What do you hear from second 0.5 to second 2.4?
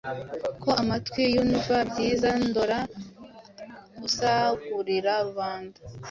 Ko amatwi yunva byiza,